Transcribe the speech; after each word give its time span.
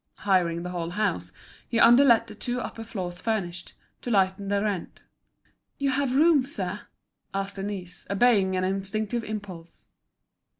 Hiring 0.25 0.63
the 0.63 0.71
whole 0.71 0.89
house, 0.89 1.31
he 1.69 1.79
under 1.79 2.03
let 2.03 2.25
the 2.25 2.33
two 2.33 2.59
upper 2.59 2.83
floors 2.83 3.21
furnished, 3.21 3.73
to 4.01 4.09
lighten 4.09 4.47
the 4.47 4.59
rent. 4.63 5.01
"You 5.77 5.91
have 5.91 6.11
a 6.11 6.15
room, 6.15 6.43
sir?" 6.43 6.87
asked 7.35 7.57
Denise, 7.57 8.07
obeying 8.09 8.55
an 8.55 8.63
instinctive 8.63 9.23
impulse. 9.23 9.89